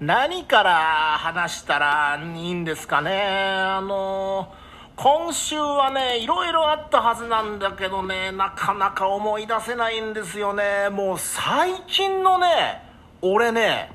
[0.00, 3.20] 何から話したらいいんですかね？
[3.20, 4.50] あの
[4.96, 10.88] 今週はねいろいろあったはずなんだけどねなかなか思い出せないんですよね。
[10.90, 12.82] もう最近のね
[13.20, 13.92] 俺ね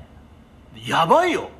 [0.86, 1.50] やばいよ。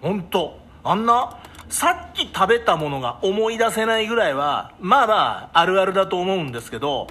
[0.00, 7.08] 本当あんなさっき食べたものが思い出せないぐらいはまあまああるあるだと思うんですけど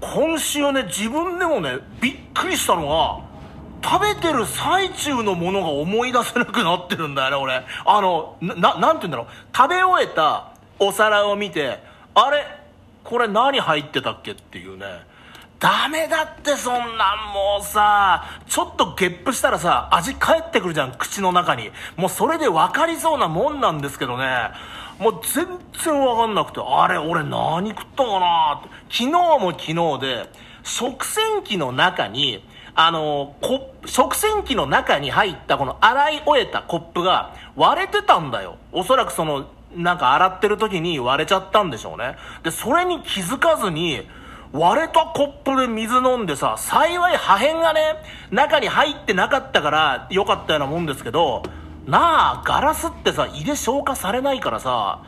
[0.00, 3.28] 今週ね自分でもねびっくりしたのは
[3.82, 7.66] 食べてる最中のものが思い出せなくなってるんだよね、俺。
[7.86, 9.26] あの、な、なんて言うんだろう。
[9.56, 11.82] 食べ終えたお皿を見て、
[12.14, 12.44] あれ？
[13.02, 14.84] これ何入ってたっけっていうね。
[15.58, 16.86] ダメだってそんなん
[17.34, 21.70] もうさ、ちょっとゲップしたらさ、味返ってくるじゃん、口の中に。
[21.96, 24.50] もうそれで分かりそうなもんなんですけどね。
[24.98, 28.68] もう全然分かんなくて、あれ俺何食ったかなって。
[28.90, 30.30] 昨日も昨日で、
[30.62, 32.42] 食洗機の中に、
[32.74, 38.56] あのこ食洗機の中に入ったこの洗い終えたコップが割れてたんだよ。
[38.72, 42.16] おそらくその、なんか洗ってる時に割れちゃったんでしょうね。
[42.42, 44.06] で、それに気づかずに、
[44.52, 47.96] 割れたコップで水飲んでさ、幸い破片がね、
[48.30, 51.44] 中に入ってなかったから良かったようなもんですけど、
[51.86, 55.02] なあ、ガラスってさ、胃で消化されないからさ、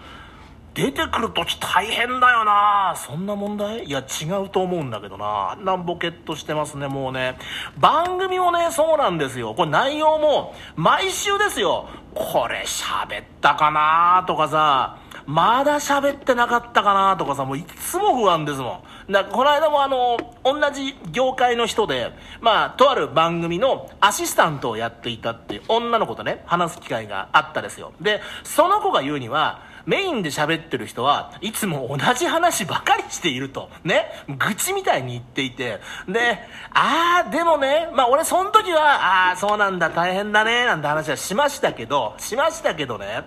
[0.74, 2.94] 出てくる時大変だよな。
[2.96, 3.84] そんな問題？
[3.84, 5.50] いや違うと思うんだけどな。
[5.52, 7.36] あんなボケっとしてますねもうね。
[7.78, 9.54] 番組もねそうなんですよ。
[9.54, 11.88] これ内容も毎週ですよ。
[12.14, 14.24] これ喋ったかな？
[14.26, 14.98] とかさ。
[15.24, 17.16] まだ喋ってなかったかな？
[17.16, 19.01] とかさ、もういつも不安ですもん。
[19.12, 27.92] だこの間もあの、同じ業界の人で、まあ、とある番組のアシスタントをやっていたっていう女の子とね、話す機会があったですよ。
[28.00, 33.68] で、その子が言うには、メインで喋ってる人はいつも同じ話ばかりしていると。
[33.84, 34.06] ね。
[34.28, 35.80] 愚痴みたいに言っていて。
[36.08, 36.38] で、
[36.72, 43.24] ああ、でもね、まあ俺その時は、ああ、そうなんだ、大変だね、なんて話はしましたけど、しましたけどね、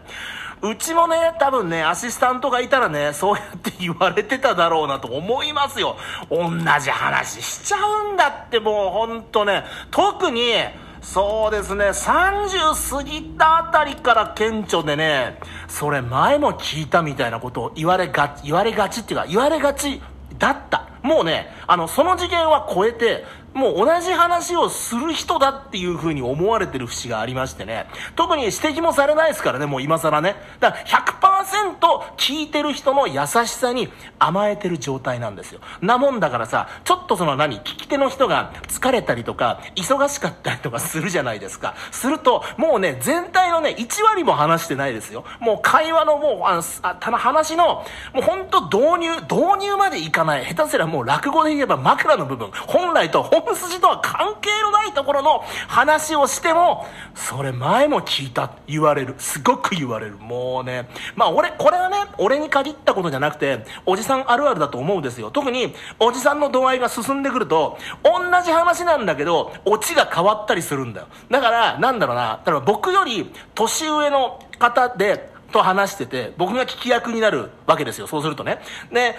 [0.70, 5.98] うちもね、多分ね、アシスタントがいたらね、そうやって言われてただろうなと思いますよ。
[6.30, 6.50] 同
[6.82, 10.54] じ話しちゃうんだってもうほんとね、特に、
[11.02, 20.02] そうですね、30過ぎたあたりから顕著でね、それ前も聞いたみたいなことを言われが、言われがちっていうか、言われがち
[20.40, 20.90] だった。
[21.04, 23.24] もうね、あの、その次元は超えて、
[23.56, 27.88] もう同じ話をする人だっていう風に思われてる節がありましてね。
[28.18, 30.36] 特に指摘もされないですからね、もう今更ね。
[30.60, 31.76] だから100%
[32.18, 33.88] 聞いてる人の優しさに
[34.20, 35.62] 甘えてる状態なんですよ。
[35.80, 41.76] なもんだからさ、ちょっとその何、聞き手の人が疲れたりとか、忙しかったりとかするじゃないですか。
[41.92, 45.24] すると、もうね、全体のね、1割も話してないですよ。
[45.40, 50.46] もう会話のもう、あの、たの話の、もうほんと導入、導入までいかない。
[50.46, 52.52] 下手すりゃもう落語で言えば枕の部分。
[52.68, 59.16] 本来と本本筋とは関係のないところの話をしても、それ前も聞いた、言われる。
[59.18, 60.18] すごく言われる。
[60.18, 65.32] もうね、まあ俺、これはね、俺に限ったことじゃなくて、おじさんあるあるだと思うんですよ。
[65.32, 68.12] 特に、おじさんの度合いが進んでくると、同
[68.44, 71.08] じ話なんだけど、オチが変わったりするんだよ。
[71.30, 78.08] だから、なんだろうな、だから僕より年上の方で、と話してて、僕が聞き役になるわけですよ。
[78.08, 78.60] そうするとね。
[78.92, 79.16] で、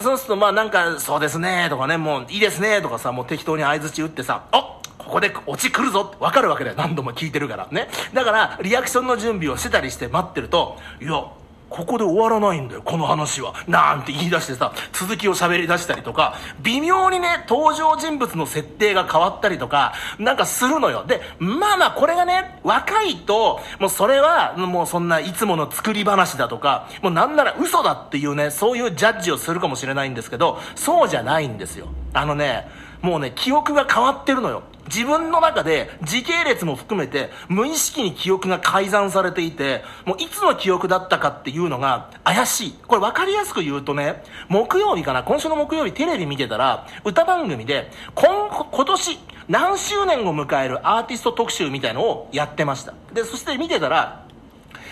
[0.00, 6.76] そうするとまあなんか、そうですねとかね、もういいですねとかさ、もう適当に相づち打ってさ、あここで落ち来るぞって分かるわけだよ。
[6.76, 7.88] 何度も聞いてるからね。
[8.12, 11.24] だから、リアクションの準備をしてたりして待ってると、いや、
[11.70, 13.54] ここで終わらないんだよ、この話は。
[13.66, 21.04] なんて言い出してさ、続きを喋り出したりとか、微妙にね、登場人物の設定が変わったりとか、なんかするのよ。
[21.06, 31.88] で、まあまあ、これがね、若いと、もうそれは、もうそんないつもの作り話だとか、もうなんなら嘘だっていうね、そういうジャッジをするかもしれないんですけど、そうじゃないんですよ。
[32.14, 32.68] あのね、
[33.02, 34.62] もうね、記憶が変わってるのよ。
[34.88, 42.74] 自分の中で時系列も含めて無意識に記憶が改ざんされていて、もういつの記憶だったかっていうのが怪しい。
[42.86, 52.94] これ分かりやすく言うとね、木曜日かな、今週の木曜日テレビ見てたら、歌番組で、今、今年何周年を迎えるアーティスト特集みたいのをやってました。
[53.12, 54.26] で、そして見てたら、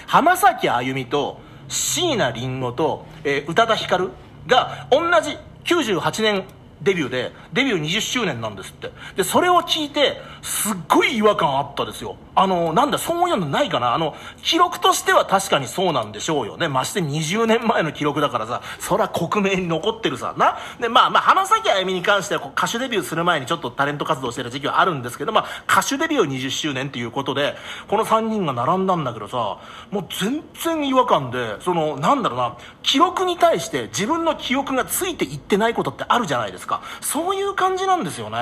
[0.06, 4.10] 浜崎あゆみと椎名林檎と、えー、宇多田ヒカル
[4.46, 6.44] が同じ98年
[6.82, 8.90] デビューで、デビュー20周年なんですって。
[9.16, 12.16] で、それを聞いて、すっごい違和感あったですよ。
[12.34, 16.68] あの、なんだ、そういうのないかなあの、記録としては確かにそうなんでしょうよね。
[16.68, 20.58] まして20年前の記録だからさ、そら克明に残ってるさ、な。
[20.78, 27.54] で、まあまあ、浜崎あゆみに関しては歌手デビューする前にちょっとタレント活動してた時期はあるんですけど、まあ、歌手デビュー20周年っていうことで、
[27.88, 29.58] この3人が並んだんだけどさ、
[29.90, 36.65] もう全然違和感で、その、なんだろうな、記録に対して自分の記憶がついていってないことってあるじゃないですか。
[36.66, 36.82] ですか？
[37.00, 38.36] そういう感じなんですよね。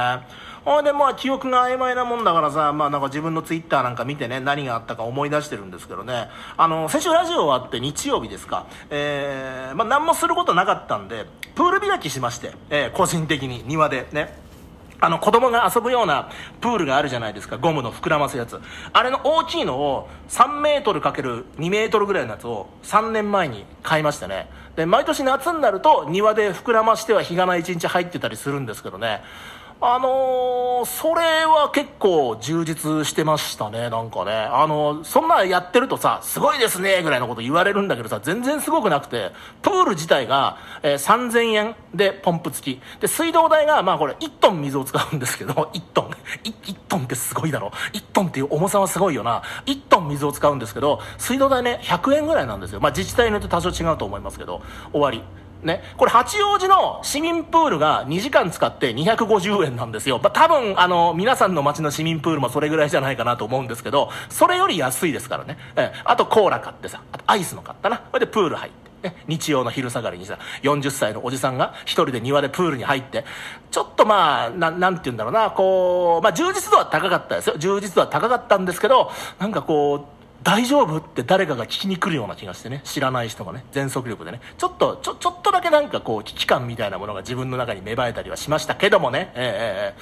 [0.65, 14.43] ほいでまあ記憶が曖昧なもんだからさ、まあなんか自分のツイッターなんか見てね、何があったか思い出してるんですけどね、あの、先週ラジオ終わって日曜日ですか、えー、まあ何もすることなかったんで、プール開きしまして、えー、個人的に庭でね。
[15.01, 16.31] あの子供が遊ぶような
[16.63, 18.59] プールがあるじゃないですかゴムの膨らますやつ
[18.93, 29.23] あれの大きいのを3メートルかける2メートルぐらいのやつを3年前に買いましてねで毎年夏になると庭で膨らましては日がない一日入ってたりするんですけどね。
[29.87, 34.33] あのー、それは結構充実してましたね、なんかね。
[34.33, 42.81] あのー、そんなやってるとさ、すごいですね、ぐらいのこと言われるんだけどさ、全然すごくなくて、プール自体が、えー、3000円でポンプ付き。
[42.99, 46.11] で、水道代が、まあこれ1トン水を使うんですけど、 1トン。
[46.45, 47.71] 1, 1トンってすごいだろ。
[47.93, 49.43] 1トンっていう重さはすごいよな。
[49.67, 52.81] 1トン水を使うんですけど、水道代ね、100円ぐらいなんですよ。
[52.81, 55.23] まあ自治体によって多少違うと思いますけど、終わり。
[55.65, 60.21] ね、これ八王子の市民プールが2時間使って250円なんですよ。
[60.23, 65.57] まあ、多分、あの、皆さんの街の市民プールもそれぐらいじゃないかなと思うんですけど、それより安いですからね。
[65.77, 68.03] えあとコーラ買ってさ、あとアイスの買ったな。
[68.13, 68.85] それでプール入って。
[69.27, 73.25] 日曜の昼下がりにさ、40歳のおじさんが一人で庭でプールに入って、
[73.71, 77.57] ちょっとまあ、ななんて言うんだろうな、こう、まあ充実度は高かったですよ。
[77.59, 80.99] 充実度は高かったんですけど、なんかこう、大丈夫？
[80.99, 90.01] って誰かが聞きに来るような気がしてね、知らない人がね、全速力でね、ちょっと、ちょ、ちょっとだけなんかこう、危機感みたいなものが自分の中に芽生えたりはしましたけどもね、ええええ、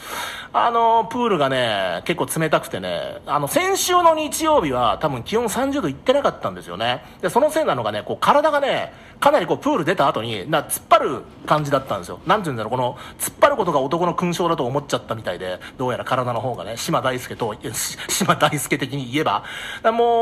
[0.53, 7.05] あの、プールがね、結構冷たくてね、あの、先週の日曜日は多分気温30度いってなかったんですよね。
[7.21, 8.93] で、そのせいなのがね、こう、体がね、
[9.23, 12.21] かなりこうプール出た後にな突っ張る感じだったんですよ。
[12.27, 17.55] なんて言うんだろうこの突っ張ることが男の勲章だと思っちゃったみたいでどうやら体の方がね島大輔と
[18.09, 19.45] 島大輔的に言えば。
[19.93, 20.22] も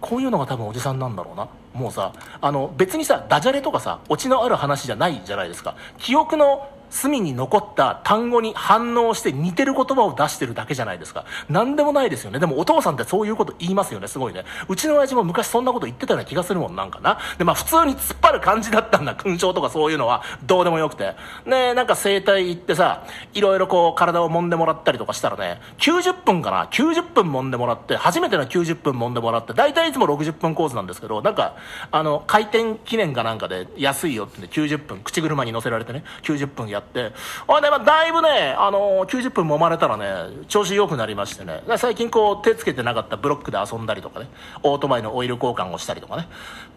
[0.00, 1.48] こういうのが多分おじさんなんだろうな。
[1.74, 5.76] もうさあの別にさダジャレとかさオチのある話じゃないじゃないですか。
[5.98, 11.24] 記憶の隅に残った単語に反応して似てる言葉を出してるだけじゃないですか。
[11.48, 12.38] 何でもないですよね。
[12.38, 14.08] でもお父さんってそういうこと言いますよね。
[14.08, 14.44] すごいね。
[14.68, 17.18] うちの親父も昔そんなこと言ってたような気がするもん、なんかな。
[17.38, 19.14] で、まあ普通に突っ張る感じだったんだ。
[19.14, 21.14] 勲章とかそういうのはどうでもよくて。
[21.46, 31.56] ねなんか整体行ってさ、いろいろこう体を揉んでもらったりとかしたらね、90分かな ?90 分揉んでもらって、初めての90分揉んでもらって、大体いつも60分コースなんですけど、なんか、
[31.90, 37.12] あの、開店記念かなんかで安いよって90分、口車に乗せられてね、90分やって、
[37.46, 44.26] あで、まあ、だいぶね、あのー、90分揉まれたらね、調子良くなりましてね、最近こう、手つけてなかったブロックで遊んだりとかね、
[44.62, 46.28] オートバイのオイル交換をしたりとかね、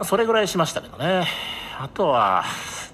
[0.03, 1.27] それぐらいしましたけどね。
[1.79, 2.43] あとは、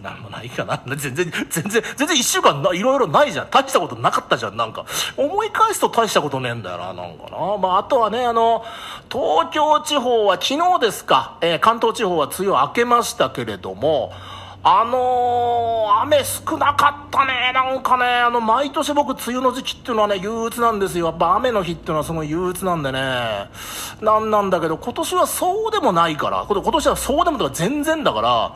[0.02, 0.82] なんもないかな。
[0.96, 3.48] 全然、全然、全然一週間いろいろないじゃん。
[3.50, 4.86] 大したことなかったじゃん、なんか。
[5.18, 7.58] 思い返すと大したことねえんだよな、なんかな。
[7.58, 8.64] まあ、あとはね、あの、
[9.12, 14.14] 東京地方は昨日ですか、えー、関東地方は梅雨明けましたけれども、
[14.62, 21.08] あのー、雨少なかったね、なんかね、あの、毎年僕、梅雨の時期っていうのはね、憂鬱なんですよ。
[21.08, 23.00] やっぱ雨の日っていうのはすごい憂鬱なんでね、
[24.02, 28.56] なんなんだけど、今年はそうでもないから、今年はそうでもとか全然だから、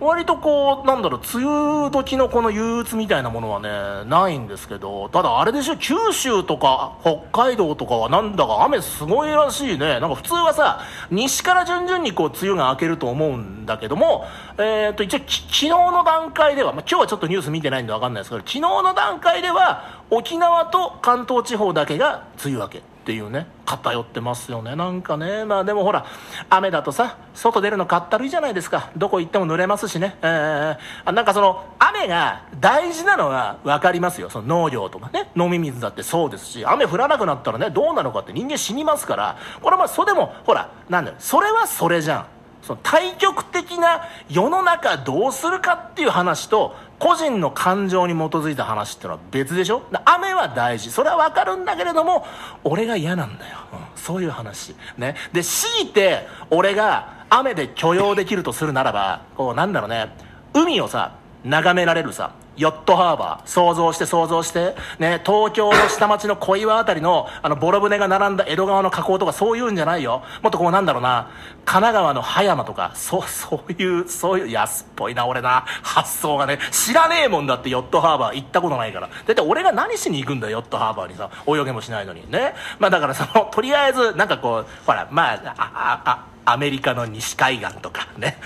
[0.00, 10.00] 割とこう、なんだろう、梅雨時のこの憂鬱みたいなものはね、ないんですけど、ただあれでしょ、九州とか北海道とかはなんだか雨すごいらしいね。
[10.00, 10.80] なんか普通はさ、
[11.10, 14.26] 西から順々にこう、梅雨が明けると思うんだけども、
[14.56, 22.89] えっ、ー、と、一応昨日の段階では、まあ、今日はちょっとニュース見てないんでわかんないですけど、昨日の段階では、沖縄と関東地方だけが梅雨明け。
[23.00, 24.76] っていうね偏ってますよね。
[24.76, 26.04] なんかねまあでもほら
[26.50, 28.90] 雨だとさ外出るのかったるいじゃないですか。
[28.96, 34.28] どこ行っても濡れますしね、えー、なんかその雨が大事なのは分かりますよ。
[34.28, 35.30] その農業とかね。
[35.34, 39.38] 飲み水だってそうですし雨降らなくなったらねどうなのかって人間死にますから。
[39.62, 41.16] これはまあそれでもほらなんだよ。
[41.18, 42.26] それはそれじゃん。
[42.62, 49.82] その対極的な世の中どうするかっていう話と個人の感情に基づいた話っていうのは別でしょ？
[50.04, 50.90] 雨は大事。
[50.90, 52.26] それは分かるんだけれども
[52.62, 54.74] 俺が嫌なんだよ、うん、そういう話。
[54.98, 55.16] ね。
[55.32, 60.14] で強いて俺が雨で許容できるとするならばこうなんだろうね。
[60.52, 62.32] 海をさ眺められるさ。
[62.60, 70.22] ヨットハーバー、想像して想像して、ね、東京の下町の小岩あたりの、あの、ボロ船が並んだ江戸川の河口とかそういうんじゃないよ。
[70.42, 71.30] もっとこうなんだろうな、
[71.64, 79.08] 神奈川の葉山とか、そう、そういう、そういう、安っぽいな、俺な、発想がね、知らねえもんだってヨットハーバー行ったことないから。
[79.08, 82.30] だって俺が何しに行くんだよ、ヨットハーバーにさ、泳げもしないのに。
[82.30, 82.54] ね。
[82.78, 88.36] まあだからその、とりあえず、なんかこう、ほら、ま、あ、あ、あ、アメリカの西海岸とかね。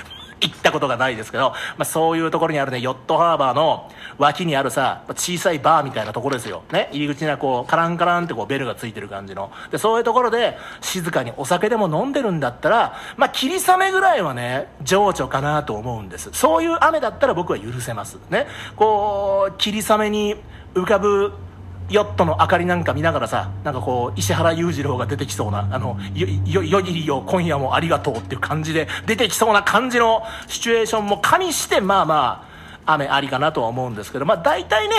[0.44, 6.62] 行ったことがないですけど、まあ、そういうところにあるね、ヨットハーバーの脇にあるさ、小さいバーみたいなところですよ。
[6.72, 6.88] ね。
[6.92, 9.50] 入り口にはこう、カランカランってこう、ベルがついてる感じの。
[9.70, 16.30] で、そういうところで、静かにお酒でも飲んでるんだったら、まあ、霧雨ぐらいはね、情緒かなと思うんです。
[16.32, 18.18] そういう雨だったら僕は許せます。
[18.30, 18.46] ね。
[18.76, 20.36] こう、霧雨に
[20.74, 21.32] 浮かぶ
[21.90, 32.48] ヨットの明かりなんか見ながらさなんかこう石原裕次郎が出てきそうなあのよよよぎりよ今夜もありがとうっていう感じで出てきそうな感じのシチュエーションも加味してまあま
[32.86, 34.94] あ雨ありかなとは思うんですけどまあ大体ね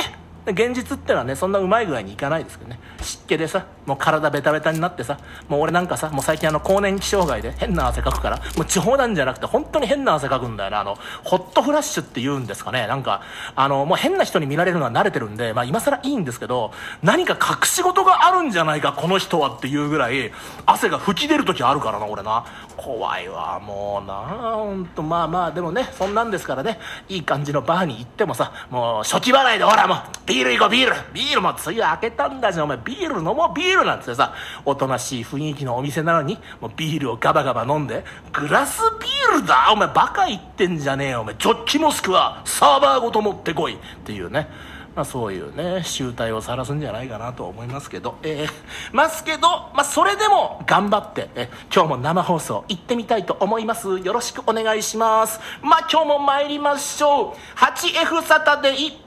[0.48, 2.80] 現実ってのはねそんなうまい具合にいかないですけどね。
[3.02, 12.88] 湿気でさもう体ベタベタになってさもう俺なんかさもう最近あの更年期障害で変な汗かくからもう地方なんじゃなくて本当に変な汗かくんだよなあのホットフラッシュって言うんですかね。
[12.88, 13.22] なんか
[13.56, 16.72] あのもう変な人に見られるのは慣れてるんでまあ今更いいんですけど
[17.04, 20.32] 何か隠し事があるんじゃないかこの人はっていうぐらい
[20.66, 22.46] 汗が吹き出る時あるからな俺な。
[22.78, 24.14] 怖いわもうな。
[24.16, 26.80] 本当まあまあでもねそんなんですからね。
[27.08, 30.96] いい感じのバーに行ってもさもう初期払いでほらもうビール行こうビール。
[31.14, 33.75] ビールも梅雨明けたんだじゃんお前ビール飲もうビール。
[33.84, 44.48] なんてさおとなしい雰囲気のお店なのにもうビールをガバガバ飲んでグラスビールだお前バカ言ってんじゃねえよお前ジョッキモスクはサーバーごと持ってこいっていうね。
[44.96, 48.50] まあ、そういうね集大を晒すんじゃないかなと思いますけどえー、
[48.94, 49.42] ますけど、
[49.74, 54.00] まあ、それでも頑張ってえ今日も生放送行ってみたいと思います。
[54.00, 55.40] よろしくお願いします。
[55.62, 57.58] まあ今日も参りましょう。
[57.58, 59.05] 8F サタデー。